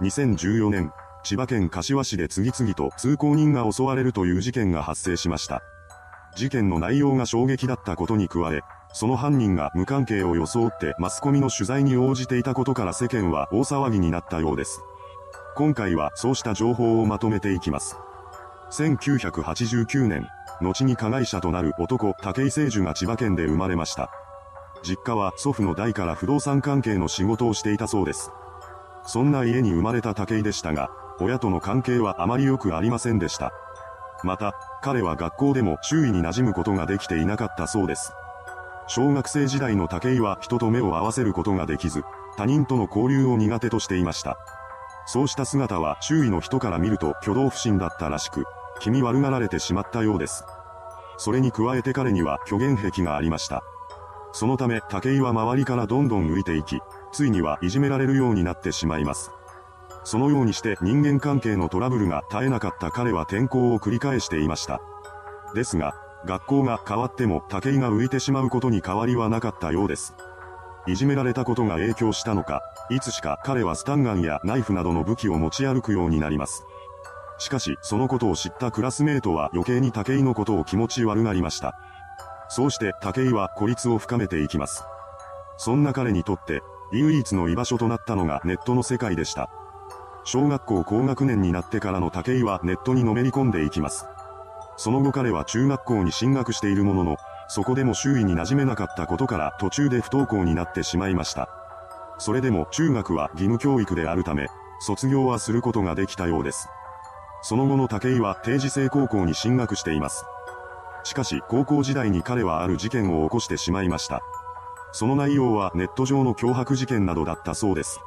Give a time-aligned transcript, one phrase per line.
[0.00, 0.92] 2014年、
[1.22, 5.62] 千葉県柏市で次々と通行人が襲われるという事件が発生しました。
[6.34, 8.62] 事件の内容が衝撃だったことに加え、
[8.94, 14.82] その犯人が無関係を装ってマスコミの取材に応じていたことから世間は大騒ぎになったようです。
[15.54, 17.96] 今回はそうした情報をまとめていきます。
[18.72, 20.26] 1989年、
[20.62, 24.10] 後に加害者となる男、武井聖樹が千葉県で生まれました。
[24.82, 28.30] 実家は祖父の代から不動産関係の仕事をしていたそうです。
[29.04, 30.90] そんな家に生まれた武井でしたが、
[31.20, 33.52] 親との関係はあまり良くありませんでした。
[34.24, 38.12] また、彼は学校でも周囲に馴染むことができていなかったそうです。
[38.88, 42.04] 小学生時代の武井は人と目を合わせることができず、
[42.36, 44.38] 他人との交流を苦手としていました。
[45.06, 48.44] そうした姿は周囲の人から見ると挙動不審だったらしく、
[48.80, 50.44] 気味悪がられてしまったようです。
[51.16, 53.62] それに加えて彼には虚言癖がありました。
[54.32, 56.80] そのため武井は周りからどんどん浮いていき、
[57.12, 59.30] ついにはいじめられるようになってしまいます。
[60.04, 64.80] そのようにして人間関係のトラブルが絶えなかった彼は転校を繰り返していました。
[65.54, 70.14] ですが、学校が変わっても武井が浮いてしまうことに変わりはなかったようです。
[70.86, 76.64] いじめられたことが影響したのか、いつしか彼はスタンガンやナイフなどの武器を持ち歩くようになります。
[77.38, 81.74] しかし、そのことを知ったクラスメートは余計に武井のことを気持ち悪がりました。
[82.48, 84.84] そうして武井は孤立を深めていきます。
[85.56, 86.62] そんな彼にとって、
[86.98, 89.50] 唯一の居場所となったのがネットの世界でした。
[90.24, 94.06] 小学校高学年になってからの武井はネットにのめり込んでいきます。
[94.76, 97.16] その後彼は中学校に進学しているものの、
[97.48, 101.48] そこでも周囲に馴染めなかったことから途中で不登校になってしまいました。
[102.18, 104.48] それでも中学は義務教育であるため、
[104.80, 106.68] 卒業はすることができたようです。
[107.42, 110.24] その後の武井は定時制高校に進学しています。
[111.04, 114.22] しかし高校時代に彼はある事件を起こしてしまいました。
[114.92, 118.00] その内容はネット上の脅迫事件などだったそうです。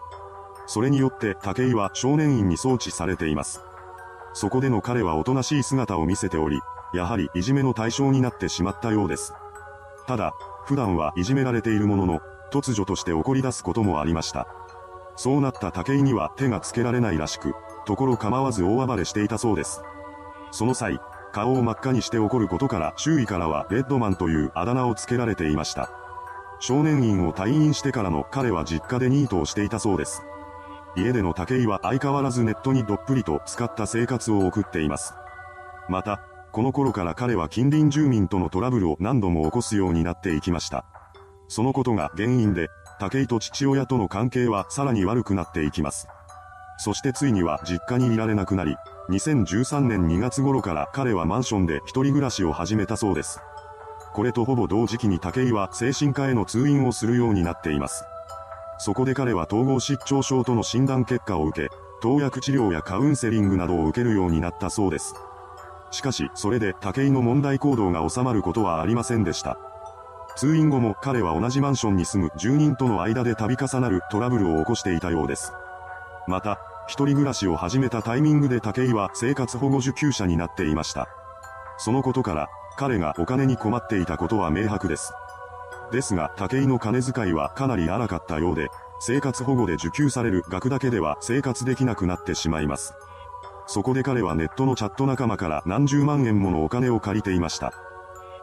[0.67, 3.61] それによって武井は少年院に送致されています。
[4.33, 6.59] そこでの彼はおとなしい姿を見せており、
[6.94, 9.33] やはりいじめの対象になってしまったようです。
[10.07, 10.34] ただ、
[10.66, 14.47] 普段はいじめられているものの、突如として怒り出すこともありました。
[15.16, 17.53] そうなった武井には手がつけられないらしく、
[17.85, 19.81] ところ構わず大暴れしていたそうです。
[20.51, 21.00] その際、
[21.31, 26.05] 顔を真っ赤にして怒ることから周囲からはレッドマンというあだ名をつけられていました。
[26.60, 30.24] 少年院を退院してからの彼は実家でニートをしていたそうです。
[30.98, 35.14] 家での武井は相変わらずネットにどっぷりと使った生活を送っています。
[35.90, 36.22] また、
[36.54, 40.86] この頃から彼は近隣住民とのトラブルを何度も起こすようになっていきました。
[41.50, 46.08] そのことが原因で、武井と父親との関係はさらに悪くなっていきます。
[46.78, 48.78] そしてついには実家にいられなくなり、
[49.10, 53.42] 2013年2月頃から彼はマンションで一人暮らしを始めたそうです。
[54.16, 58.06] これとほぼ同時期に武井は精神科への通院をするようになっています。
[58.78, 61.70] そこで彼は統合失調症との診断結果を受け、
[62.02, 65.16] 投薬治療やカウンセリングなどを受けるようになったそうです。
[65.92, 69.58] しかし、それで武井の問題行動が収まることはありませんでした。
[70.38, 75.52] 通院後も彼は同じマンションに住む住人との間で度重なるトラブルを起こしていたようです。
[76.25, 81.09] また、一人暮らしを始めたタイミングで武井は生活保護受給者になっていました。
[81.78, 85.13] そのことから、彼がお金に困っていたことは明白です。
[85.91, 88.69] ですが、武井の金遣いはかなり荒かったようで、
[89.00, 92.94] 生活保護で受給される額だけでは生活できなくなってしまいます。
[93.68, 97.74] そこで彼はネットのチャット仲間から何十万円ものお金を借りていました。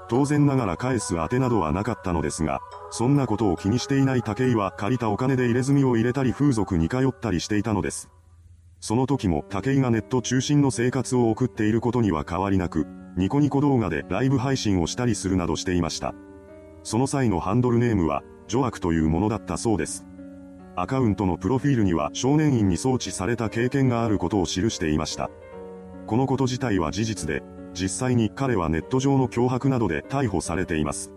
[0.08, 2.60] 当然ながら返す当てなどはなかったのですが、
[2.90, 8.10] そんなことを気にしていない武井は借りたお金で入れ墨を入れたり風俗に通ったりしていたのです。
[8.82, 16.16] その時も武井がネット中心の生活を送っていることには変わりなく、ニコニコ動画でライブ配信をしたりするなどしていました。
[16.82, 20.04] その際のハンドルネームは、ジ悪というものだったそうです。
[20.74, 25.30] アカウントのプロフィールには少年院に送致された経験があることを記していました。
[26.08, 27.44] このこと自体は事実で、
[27.74, 31.12] 実際に彼はネット上の脅迫などで逮捕されています。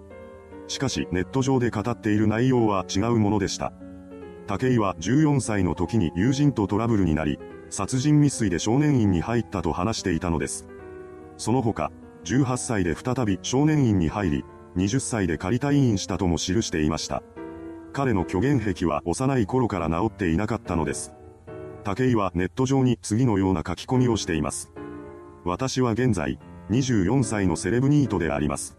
[0.67, 3.73] しかしネット上で語っている内容は違うものでした。
[4.45, 7.39] 武井は14歳の時に友人とトラブルになり、
[7.75, 10.65] 殺人未遂で少年院に入ったと話していたのです。
[11.35, 11.91] その他、
[12.23, 14.45] 18歳で再び少年院に入り、
[14.77, 17.21] 20歳で仮退院したとも記していました。
[17.91, 21.13] 彼の虚言癖は幼い頃から治っていなかったのです。
[21.83, 24.71] 武井はネット上に次のような書き込みをしています。
[25.43, 26.39] 私は現在、
[26.69, 28.77] 24歳のセレブニートであります。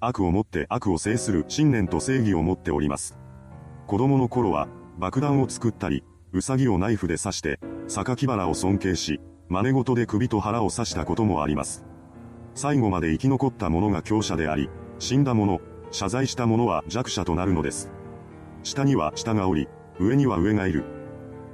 [0.00, 3.18] 悪をもって悪を制する信念と正義を持っております。
[3.86, 4.68] 子供の頃は、
[4.98, 7.58] 爆弾を作ったり、ウサギをナイフで刺して、
[7.88, 11.84] 榊原を尊敬し、真似事で首と腹を刺したこともあります。
[12.54, 14.68] 最後まで生き残った者が強者であり、
[14.98, 17.90] 死んだ者、謝罪した者は弱者となるのです。
[18.62, 19.68] 下には下がおり、
[19.98, 20.84] 上には上がいる。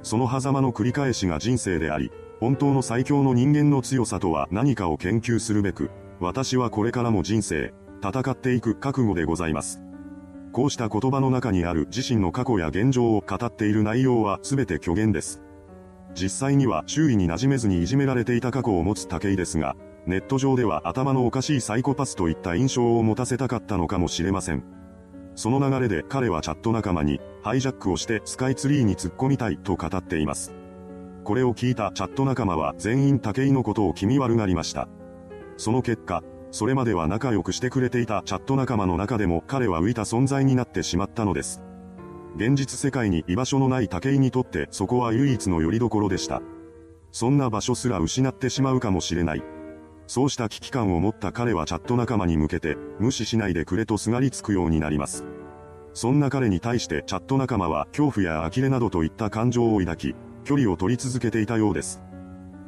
[0.03, 5.89] その狭間の繰り返しが人生であり、本当の最強の人間の強さとは何かを研究するべく、
[6.19, 7.73] 私はこれからも人生、
[8.03, 9.81] 戦っていく覚悟でございます。
[10.51, 15.44] こうした言葉の中にある自身の過去や現状を語っている内容は全て虚言です。
[16.15, 19.75] 実際には周囲に馴染めずにいじめられていた過去を持つ武井ですが、
[20.05, 24.63] ネット上では頭のおかしいサイコパスといった印象を持たせたかったのかもしれません。
[25.35, 30.53] その流れで彼はチャット仲間にハイジャックをしてスカイツリーに突っ込みたいと語っています。
[31.25, 34.87] これを聞いたチャット仲間は全員武井のことを気味悪がりました。
[35.57, 41.61] その結果、それまでは仲良くしてくれていたチャット仲間の中でも彼は浮いた存在になってしまったのです。
[42.35, 46.41] 現実世界に居場所のない武井にとってそこは唯一の拠り所でした。
[47.11, 49.43] そんな場所すら失ってしまうかもしれない。
[50.07, 55.23] そうした危機感を持った彼はチャット仲間に向けて、無視しないでくれとすがりつくようになります。
[55.93, 62.03] そんな彼に対してチャット仲間は恐怖や呆れなどといった感情を抱き、距離を取り続けていたようです。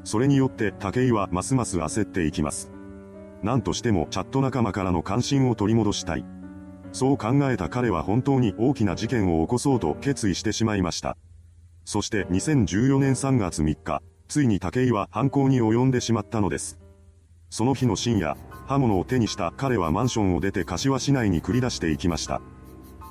[0.06, 2.72] それによって武井はますます焦っていきます。
[3.44, 6.26] 何としてもチャット仲間からの関心を取り戻したい。
[6.92, 11.18] そう考えた彼は本当に大きな事件を起こそうと決意してしまいました。
[11.86, 16.80] そして2014年3月3日、ついに武井は犯行に及んでしまったのです。
[17.50, 18.36] その日の深夜、
[18.68, 22.42] 刃物を手にした彼はマンションを出て柏市内に繰り出していきました。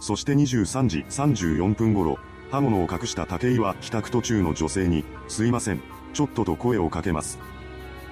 [0.01, 2.19] そして23時34分頃、
[2.51, 5.81] 刃物を隠した武井は帰宅途中の女性に、すいません、
[6.13, 7.39] ちょっとと声をかけます。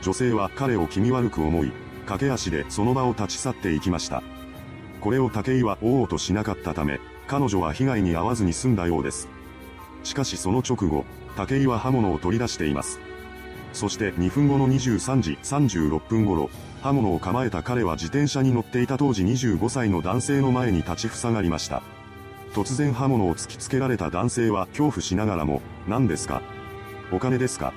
[0.00, 1.72] 女性は彼を気味悪く思い、
[2.06, 4.22] 駆け足でその場を立ち去っていきました。
[5.04, 9.28] これを武井は追おうとしなかったため、彼女は被害に遭わずに済んだようです。
[10.02, 11.04] しかしその直後、
[11.36, 13.00] 武井は刃物を取り出しています。
[13.74, 16.48] そして2分後の23時36分頃、
[16.80, 21.82] 刃物を構えた彼は自転車に乗っていた当時25歳の男性の前に立ちふさがりました。
[22.54, 26.40] 突然刃物を突きつけられた男性は恐怖しながらも、何ですか？
[27.12, 27.74] お金ですか？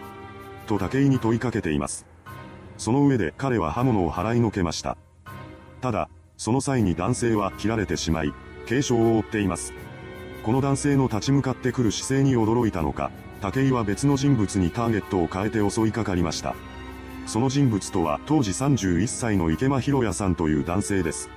[0.66, 2.06] と武井に問いかけています。
[2.78, 4.96] その上で彼は刃物を払いのけました。
[5.82, 8.34] ただ、その際に男性は切られてしまい、
[8.68, 9.74] 軽傷を負っています。
[10.44, 13.12] この男性の立ち向かってくる姿勢に驚いたのか、
[13.42, 16.56] 武井は別の人物にターゲットを変えて襲いかかりました。
[17.26, 21.30] その人物とは当時31歳の池間博也さんという男性です。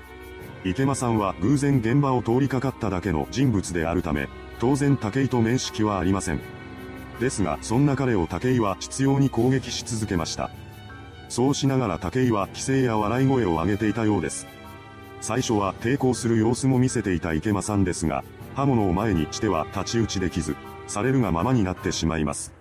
[0.65, 4.29] 池間さんは偶然現場を通りかかっただけの人物であるため、
[4.61, 6.41] 当然武井と面識はありません。
[7.19, 10.51] ですが、そんな彼を武井は執拗に攻撃し続けました。
[11.31, 14.47] そうしながら武井は規制や笑い声を上げていたようです。
[15.21, 18.25] 最初は抵抗する様子も見せていた池間さんですが、
[18.55, 20.57] 刃物を前にしては太刀打ちできず、
[20.87, 22.53] されるがままになってしまいます。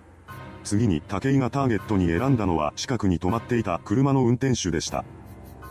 [0.64, 5.06] 次に武井がターゲットに選んだのは近くに止まっていた車の運転手でした。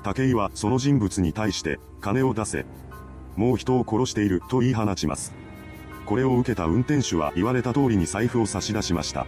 [0.03, 2.65] 武井はその人物に対して、金を出せ。
[3.37, 5.35] もう人を殺していると言い放ちます。
[6.07, 9.27] これを受けた運転手は言われた通りに財布を差し出しました。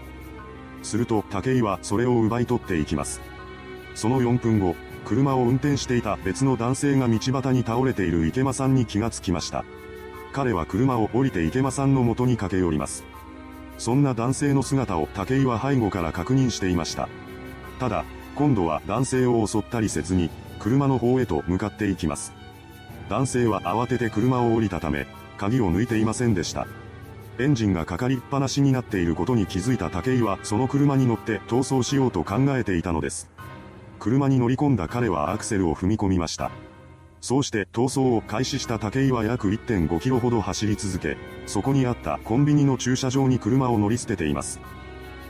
[0.83, 3.21] すると武井はそれを奪い取っていきます。
[3.95, 4.75] その4分後、
[5.05, 9.65] 車を運転していた別の男性が道端に倒れている池間さんに気がつきました。
[10.33, 13.05] 彼は車を降りて池間さんの元に駆け寄ります。
[13.79, 17.09] そんな男性の姿を武井は背後から確認していました。
[17.79, 18.05] ただ、
[18.37, 22.33] 今度は男性を襲ったりせずに、車の方へと向かっていきます。
[23.09, 25.07] 男性は慌てて車を降りたため、
[25.39, 26.67] 鍵を抜いていませんでした。
[27.39, 33.31] エンジンがかかりっぱなしになっていることに気づいた武井はその車に乗って逃走しようと考えていたのです。
[34.01, 36.51] 車に乗り込んだ彼はアクセルを踏み込みました。
[37.21, 44.59] そうして逃走を開始した武井は約1.5キロほど走り続け、そこにあったコンビニの駐車場に車を乗り捨てています。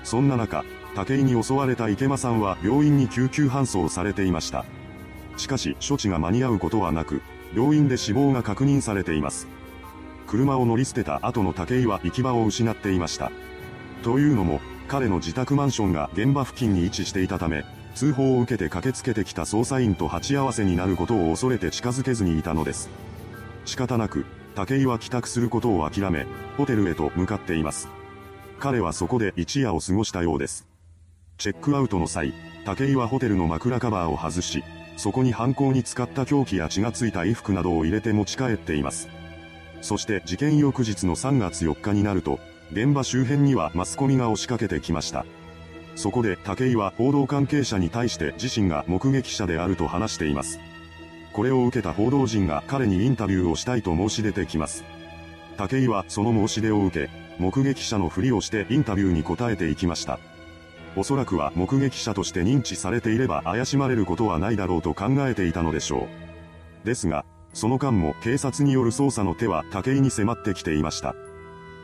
[0.04, 4.64] そんな中、武井に襲われた池間さんは病院に救急搬送されていました。
[5.36, 7.22] しかし処置が間に合うことはなく、
[7.52, 9.48] 病院で死亡が確認されています。
[10.28, 13.32] 車を乗り捨てた後の武井は行き場を失っていました。
[14.04, 17.64] というのも、彼の自宅マンションが現場付近に位置していたため、
[18.00, 22.88] 通報を受けて駆けつけてきた捜査員と鉢合わせになることを恐れて近づけずにいたのです。
[23.66, 26.24] 仕方なく、武井は帰宅することを諦め、
[26.56, 27.88] ホテルへと向かっています。
[28.58, 30.66] 彼はそこで一夜を過ごしたようです。
[31.36, 32.32] チェックアウトの際、
[32.64, 34.64] 武井はホテルの枕カバーを外し、
[34.96, 39.10] そこに犯行に使った凶器や血がついた衣服などを入れて持ち帰っています。
[39.82, 42.38] そして事件翌日の3月4日になると、
[42.72, 45.26] 現場周辺にはマスコミが押しかけてきました。
[46.00, 50.58] そこで武井は報道関係者に対して自身が目撃者であると話しています。
[51.34, 54.82] これを受けた報道陣が彼にインタビューをしたいと申し出てきます。
[55.58, 60.18] 武井はその申し出を受け、目撃者のふりをしてインタビューに答えていきました。
[60.96, 66.08] おそらくは目撃者として認知されていれば怪しまれることはないだろうと考えていたのでしょ
[66.82, 66.86] う。
[66.86, 71.14] ですが、その間も警察による捜査の手は武井に迫ってきていました。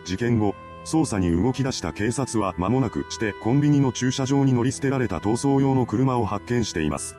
[0.06, 0.54] 事件後、
[0.87, 7.16] 捜査に動き出した警察は間もなくしてコンビニの駐車場に乗り捨てられた逃走用の車を発見しています。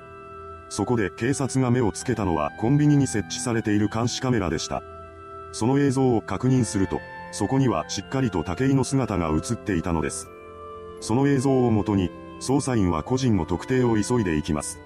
[0.69, 4.83] そこで警察が目をつけたのはコンビニに設置されている監視カメラでした。
[5.51, 7.01] その映像を確認すると、
[7.33, 10.29] そこにはしっかりと武井の姿が映っていたのです。
[11.01, 12.09] その映像をもとに、
[12.39, 14.79] 捜査員は個人の特定を急いでいきます。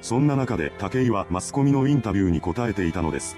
[0.00, 3.36] そんな中で武井はマスコミのインタビューに答えていたのです。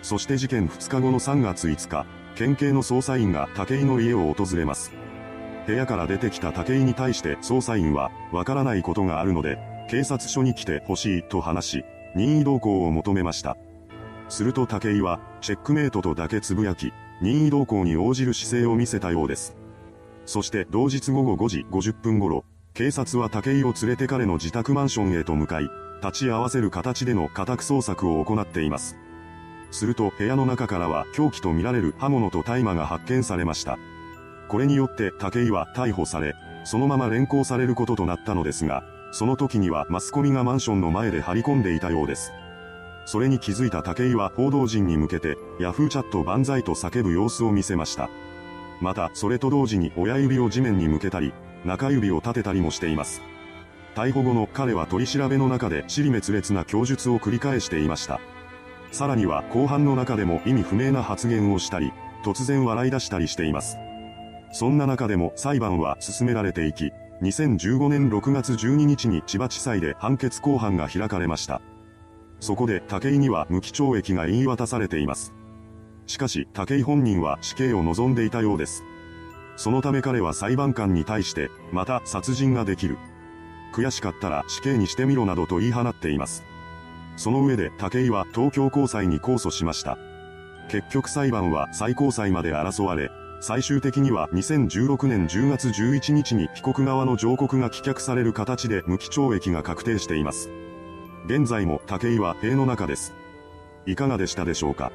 [0.00, 2.06] そして事件2日後の3月5日、
[2.38, 4.92] 県警の捜査員が武井の家を訪れます。
[5.66, 9.58] 部屋から出てきた武井に対して捜査員は、わからないことがあるので、
[9.90, 13.56] 警察署に来てほしいと話し、任意同行を求めました。
[14.28, 19.56] すると武井は、チェックメイトとだけつぶやき、任意同行に応じる姿勢を見せたようです。
[20.24, 25.68] そして同日午後5時50分頃、警察は武井を連れて彼の自宅マンションへと向かい、
[26.04, 28.96] 立ち会わせる形での家宅捜索を行っています。
[29.70, 33.78] すると部屋の中からは凶器とみられる刃物と大麻が発見されました。
[34.48, 36.34] これによって武井は逮捕され、
[36.64, 38.82] そのまま連行されることとなったのですが、
[39.12, 42.32] その時にはマスコミがマンションの前で張り込んでいたようです。
[43.06, 48.10] それに気づいた武井は報道陣に向けて、ヤフーチャット万歳と叫ぶ様子を見せました。
[48.80, 51.32] また、それと同時に親指を地面に向けたり、
[51.64, 53.22] 中指を立てたりもしています。
[53.94, 58.20] 逮捕後の彼は取り調べの中で尻滅裂な供述を繰り返していました。
[58.90, 61.92] さらには後半の中でも意味不明な発言をしたり、
[62.24, 63.78] 突然笑い出したりしています。
[64.52, 66.92] そんな中でも裁判は進められていき、
[67.22, 71.60] 2015年6月12日に千葉地裁で判決公判が開かれました。
[72.40, 75.34] そこで武井には無期懲役が言い渡されています。
[76.06, 78.84] しかし、武井本人は死刑を望んでいたようです。
[79.56, 82.96] そのため彼は裁判官に対して、また殺人ができる。
[83.74, 86.44] 悔しかったら死刑にしてみろなどと言い放っています。
[87.18, 89.98] その上で武井は東京高裁に控訴しました。
[90.70, 93.10] 結局裁判は最高裁まで争われ、
[93.40, 100.50] 最終的には2016年10月11日に被告側の上告が棄却される形で無期懲役が確定しています。
[101.26, 103.12] 現在も武井は塀の中です。
[103.84, 104.92] いかがでしたでしょうか？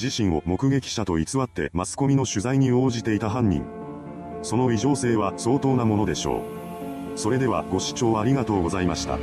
[0.00, 3.64] 自身を目撃者と偽ってマスコミの取材に応じていた犯人。
[4.42, 6.42] その異常性は相当なものでしょ
[7.16, 7.18] う。
[7.18, 9.18] それではご視聴ありがとうございました。